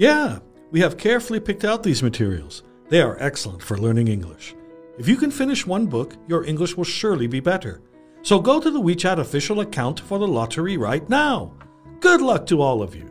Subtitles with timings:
[0.00, 0.38] Yeah,
[0.70, 2.62] we have carefully picked out these materials.
[2.88, 4.54] They are excellent for learning English.
[4.98, 7.80] If you can finish one book, your English will surely be better.
[8.22, 11.52] So go to the WeChat official account for the lottery right now.
[12.00, 13.04] Good luck to all of you.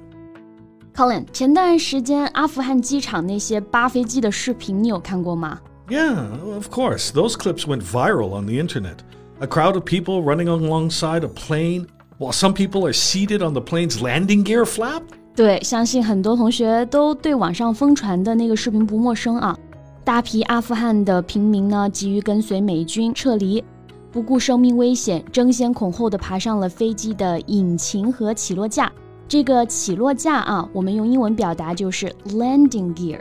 [0.93, 5.59] Colin，前段时间阿富汗机场那些扒飞机的视频，你有看过吗？
[5.89, 7.11] Yeah, of course.
[7.11, 8.99] Those clips went viral on the internet.
[9.39, 13.61] A crowd of people running alongside a plane, while some people are seated on the
[13.61, 15.03] plane's landing gear flap.
[15.34, 19.56] 对，相信很多同学都对网上疯传的那个视频不陌生啊。
[20.04, 23.62] 大批阿富汗的平民呢，急于跟随美军撤离，
[24.10, 28.90] 不顾生命危险，争先恐后的爬上了飞机的引擎和起落架。
[29.28, 33.20] 这个起落架啊，我们用英文表达就是 landing gear。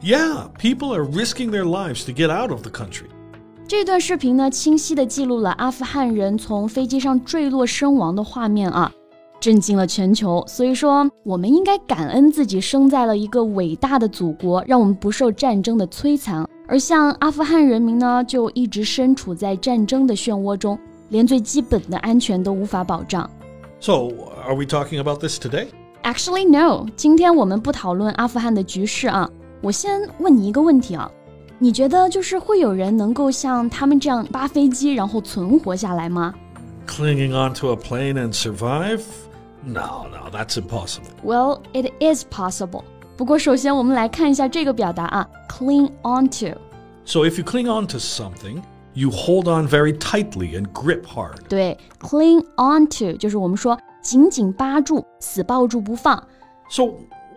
[0.00, 3.06] Yeah, people are risking their lives to get out of the country.
[3.68, 8.90] 这段视频呢，清晰地记录了阿富汗人从飞机上坠落身亡的画面啊，
[9.39, 10.43] 震惊了全球。
[10.47, 16.47] 所以说，我们应该感恩自己生在了一个伟大的祖国，让我们不受战争的摧残。
[16.67, 23.29] 而像阿富汗人民呢，就一直身处在战争的漩涡中，连最基本的安全都无法保障。
[23.79, 24.09] So,
[24.45, 25.67] are we talking about this today?
[26.03, 26.85] Actually, no.
[26.95, 29.29] 今天我们不讨论阿富汗的局势啊。
[29.61, 31.11] 我先问你一个问题啊，
[31.59, 36.33] 你觉得就是会有人能够像他们这样扒飞机然后存活下来吗
[36.87, 39.01] Clinging onto a plane and survive?
[39.65, 41.11] No, no, that's impossible.
[41.23, 42.83] ？Well, it is possible.
[43.15, 46.55] 不过首先我们来看一下这个表达啊，cling onto。
[47.05, 48.61] So, if you cling onto something,
[48.93, 51.37] you hold on very tightly and grip hard.
[51.47, 56.15] 对，cling onto 就是我们说紧紧扒住、死抱住不放。
[56.69, 56.85] So,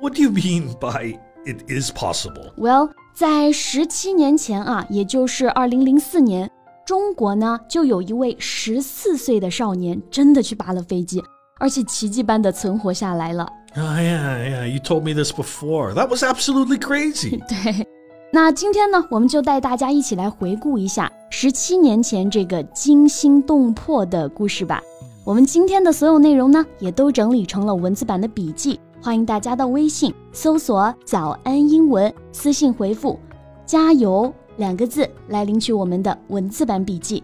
[0.00, 2.54] what do you mean by it is possible?
[2.56, 6.50] Well，在十七年前啊，也就是二零零四年，
[6.86, 11.22] 中国呢就有一位十四岁的少年真的去扒了飞机，
[11.59, 13.47] 而且奇迹般的存活下来了。
[13.75, 15.93] Oh, yeah, yeah, you told me this before.
[15.93, 17.39] That was absolutely crazy.
[17.47, 17.87] 对，
[18.33, 24.81] 那今天呢，我们就带大家一起来回顾一下十七年前这个惊心动魄的故事吧。
[25.23, 33.19] 我们今天的所有内容呢，也都整理成了文字版的笔记，欢迎大家到微信搜索“早安英文”，私信回复
[33.67, 37.23] “加油”两个字来领取我们的文字版笔记。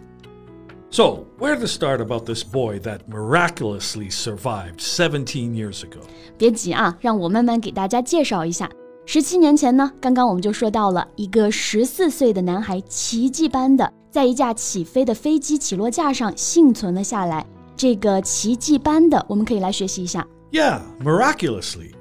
[0.95, 6.01] So, where to start about this boy that miraculously survived 17 years ago?
[6.37, 8.69] 别急啊，让我慢慢给大家介绍一下。
[9.07, 17.47] 十七年前呢，刚刚我们就说到了一个十四岁的男孩奇迹般的在一架起飞的飞机起落架上幸存了下来。
[17.77, 20.27] 这个奇迹般的，我们可以来学习一下。
[20.53, 21.93] Yeah, miraculously.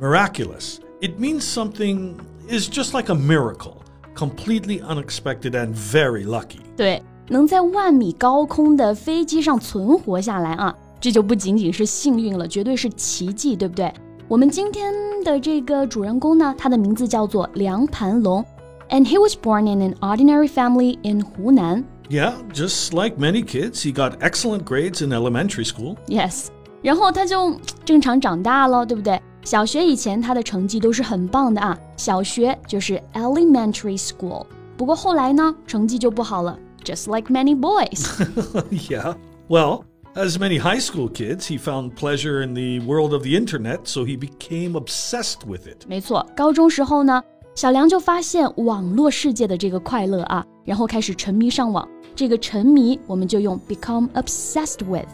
[0.00, 0.78] Miraculous.
[1.00, 2.14] It means something
[2.48, 3.76] is just like a miracle,
[4.14, 6.60] completely unexpected and very lucky.
[6.76, 13.91] 对， 能在万米高空的飞机上存活下来啊，这就不仅仅是幸运了，绝对是奇迹，对不对？
[14.27, 14.93] 我们今天
[15.23, 18.43] 的这个主人公呢，他的名字叫做梁盘龙
[18.89, 21.83] ，and he was born in an ordinary family in 湖南。
[22.09, 25.95] Yeah, just like many kids, he got excellent grades in elementary school.
[26.07, 26.47] Yes，
[26.83, 29.19] 然后他就正常长大了，对不对？
[29.43, 34.45] 小学以前他的成绩都是很棒的啊，小学就是 elementary school。
[34.77, 38.04] 不过后来呢，成绩就不好了 ，just like many boys。
[38.70, 39.14] yeah.
[39.48, 39.84] Well,
[40.14, 44.04] as many high school kids, he found pleasure in the world of the internet, so
[44.04, 45.86] he became obsessed with it.
[45.88, 47.22] 没错，高中时候呢，
[47.54, 51.88] 小梁就发现网络世界的这个快乐啊，然后开始沉迷上网。
[52.16, 55.08] 这个沉迷我们就用 become obsessed with。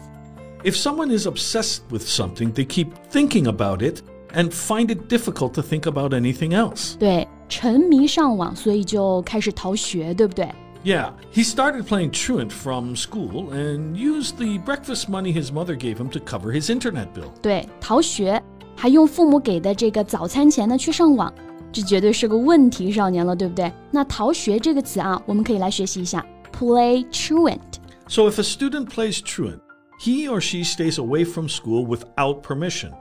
[0.63, 4.01] If someone is obsessed with something, they keep thinking about it
[4.33, 6.97] and find it difficult to think about anything else.
[6.97, 10.49] 对，沉迷上网，所以就开始逃学，对不对？
[10.83, 15.97] Yeah, he started playing truant from school and used the breakfast money his mother gave
[15.97, 17.31] him to cover his internet bill.
[17.41, 18.41] 对，逃学，
[18.75, 21.33] 还用父母给的这个早餐钱呢去上网，
[21.73, 23.71] 这绝对是个问题少年了，对不对？
[23.91, 26.25] 那逃学这个词啊，我们可以来学习一下，
[26.57, 27.59] play truant。
[28.07, 29.59] So if a student plays truant,
[29.99, 32.91] he or she stays away from school without permission.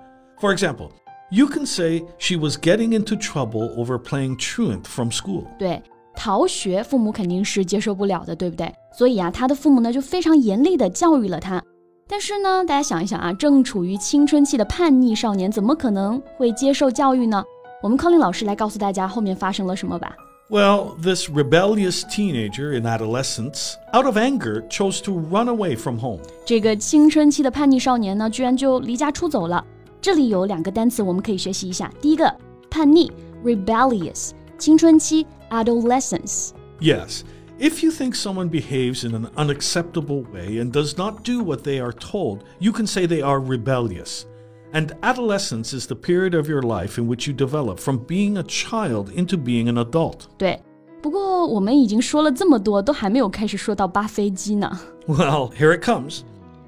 [0.40, 0.90] For example,
[1.31, 5.44] you can say she was getting into trouble over playing truant from school.
[5.58, 5.81] 对，
[6.23, 8.71] 逃学，父母肯定是接受不了的，对不对？
[8.95, 11.59] 所以啊，他的父母呢就非常严厉的教育了他。
[12.07, 17.44] 但是呢，大家想一想啊，正处于青春期的叛逆少年，怎么可能会接受教育呢？
[17.81, 20.15] 我们 Colin 老师来告诉大家后面发生了什么吧。
[20.47, 26.19] Well, this rebellious teenager in adolescence, out of anger, chose to run away from home.
[26.45, 29.65] 这个青春期的叛逆少年呢，居然就离家出走了。
[30.00, 31.91] 这里有两个单词我们可以学习一下。
[32.00, 32.31] 第一个，
[32.69, 33.12] 叛逆
[33.44, 34.31] （rebellious），
[34.62, 36.52] 青春期 adolescence.
[36.80, 37.24] Yes.
[37.60, 41.80] If you think someone behaves in an unacceptable way and does not do what they
[41.80, 44.25] are told, you can say they are rebellious.
[44.72, 48.44] And adolescence is the period of your life in which you develop from being a
[48.44, 50.28] child into being an adult.
[50.38, 50.62] 对，
[51.02, 54.80] 不过我们已经说了这么多，都还没有开始说到扒飞机呢。
[55.08, 56.22] Well, here it comes.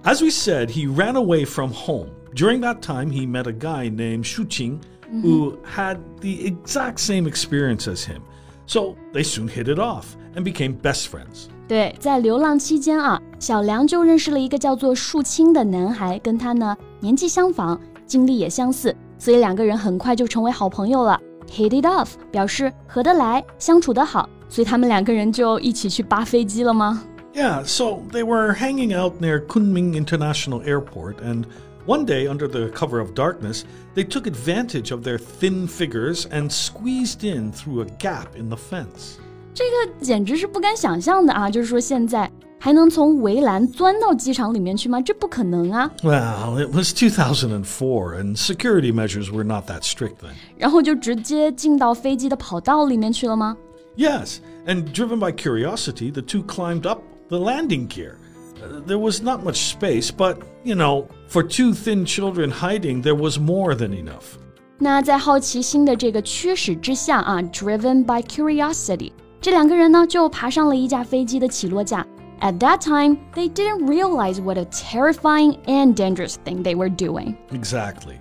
[0.04, 2.10] As we said, he ran away from home.
[2.36, 4.80] During that time, he met a guy named Shu Qing
[5.23, 8.21] who had the exact same experience as him.
[8.67, 11.47] So they soon hit it off and became best friends.
[11.67, 21.21] 对，在流浪期间啊，小梁就认识了一个叫做树青的男孩，跟他呢年纪相仿，经历也相似，所以两个人很快就成为好朋友了。
[21.51, 27.03] Hit it off 表示合得来，相处得好，所以他们两个人就一起去扒飞机了吗
[27.35, 31.47] ？Yeah, so they were hanging out near Kunming International Airport, and
[31.87, 33.65] one day, under the cover of darkness,
[33.95, 38.57] they took advantage of their thin figures and squeezed in through a gap in the
[38.57, 39.19] fence.
[39.55, 41.51] 这个简直是不敢想象的啊！
[41.51, 45.01] 就是说现在还能从围栏钻到机场里面去吗？
[45.01, 45.91] 这不可能啊！
[46.03, 50.35] Well, it was 2004, and security measures were not that strict then.
[50.57, 53.57] 然后就直接进到飞机的跑道里面去了吗？
[53.97, 57.01] Yes, and driven by curiosity, the two climbed up
[57.33, 58.19] the landing gear.
[58.63, 63.15] Uh, there was not much space, but, you know, for two thin children hiding, there
[63.15, 64.39] was more than enough.
[64.79, 72.07] 那在好奇心的这个驱使之下啊，driven by curiosity，这两个人呢就爬上了一架飞机的起落架。
[72.41, 77.35] at that time, they didn't realize what a terrifying and dangerous thing they were doing.
[77.51, 78.21] Exactly.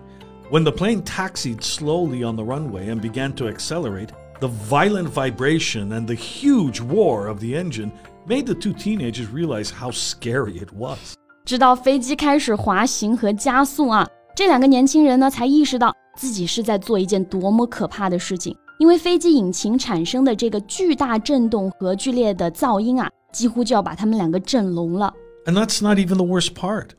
[0.49, 5.93] When the plane taxied slowly on the runway and began to accelerate, the violent vibration
[5.93, 7.91] and the huge roar of the engine
[8.27, 11.15] made the two teenagers realize how scary it was.
[11.45, 18.55] 直到飞机开始滑行和加速啊，这两个年轻人呢才意识到自己是在做一件多么可怕的事情。
[18.79, 25.13] 因为飞机引擎产生的这个巨大震动和剧烈的噪音啊，几乎就要把他们两个震聋了。
[25.45, 26.89] And that's not even the worst part.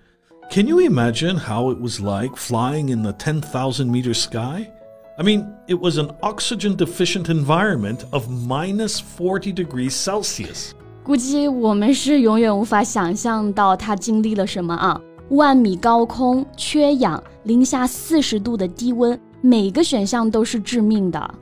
[0.50, 4.70] Can you imagine how it was like flying in the 10,000 meter sky?
[5.19, 10.75] I mean, it was an oxygen deficient environment of minus 40 degrees Celsius.
[11.03, 15.00] 估计我们是永远无法想象到他经历了什么啊！
[15.31, 21.35] 万米高空，缺氧，零下四十度的低温，每个选项都是致命的。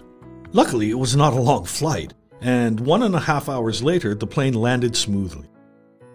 [0.51, 2.09] Luckily, it was not a long flight
[2.41, 5.45] and one and a half hours later, the plane landed smoothly.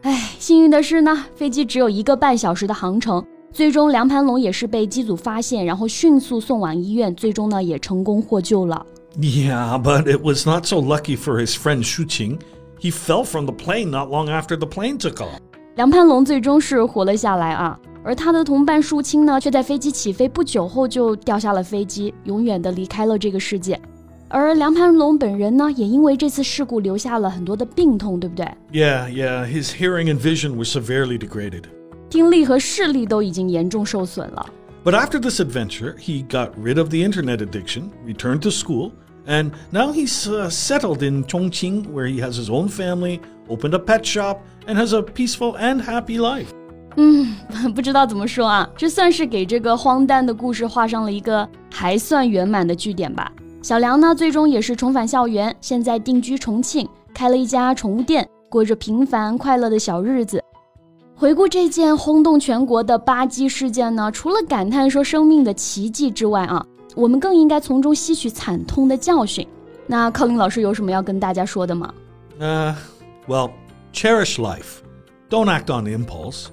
[0.03, 3.25] 唉，幸运的是呢，飞机只有一个半小时的航程。
[3.53, 8.85] 最终，梁盘龙也是被机组发现，然后迅速送往医院，最终呢也成功获救了。
[9.19, 12.39] Yeah, but it was not so lucky for his friend Shu Qing.
[12.79, 15.39] He fell from the plane not long after the plane took off.
[15.77, 23.81] 梁攀龙最终是活了下来啊，而他的同伴树青呢，却在飞机起飞不久后就掉下了飞机，永远的离开了这个世界。
[24.29, 31.65] 而梁攀龙本人呢，也因为这次事故留下了很多的病痛，对不对？Yeah, yeah, his hearing and vision were severely degraded.
[32.11, 34.47] 听力和视力都已经严重受损了。
[34.85, 38.93] But after this adventure, he got rid of the internet addiction, returned to school,
[39.27, 40.13] and now he's
[40.51, 44.93] settled in Chongqing, where he has his own family, opened a pet shop, and has
[44.93, 46.47] a peaceful and happy life.
[46.97, 47.37] 嗯，
[47.75, 53.31] 不知道怎么说啊，这算是给这个荒诞的故事画上了一个还算圆满的句点吧。
[53.63, 60.43] 小梁呢，最终也是重返校园，现在定居重庆，开了一家宠物店，过着平凡快乐的小日子。
[61.15, 66.65] 回顾这件轰动全国的巴基事件呢，除了感叹说生命的奇迹之外啊，
[66.97, 69.47] 我们更应该从中吸取惨痛的教训。
[69.87, 71.93] 那康林老师有什么要跟大家说的吗？
[72.39, 72.75] 呃
[73.29, 73.51] ，Well,
[73.93, 74.79] cherish life,
[75.29, 76.47] don't act on impulse,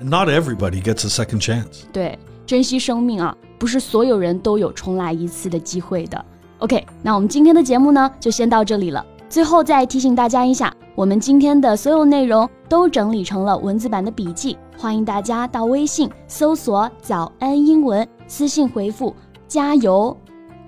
[0.00, 1.82] and not everybody gets a second chance.
[1.92, 6.24] 对，珍惜生命啊，不是所有人都有重来一次的机会的。
[6.60, 9.04] OK，那我们今天的节目呢，就先到这里了。
[9.28, 19.14] 最后再提醒大家一下，我们今天的所有内容都整理成了文字版的笔记，欢迎大家到微信搜索“早安英文”，私信回复
[19.49, 20.15] “加油”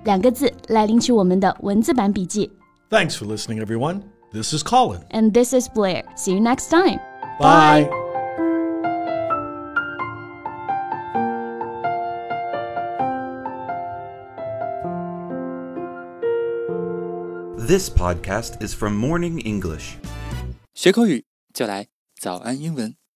[0.04, 2.50] 两个字来领取我们的文字版笔记。
[2.90, 4.02] Thanks for listening, everyone.
[4.32, 5.00] This is Colin.
[5.10, 6.04] And this is Blair.
[6.16, 6.98] See you next time.
[7.38, 7.84] Bye.
[7.84, 8.08] Bye.
[17.68, 19.96] This podcast is from Morning English.
[20.74, 22.98] 学口语就来早安英文。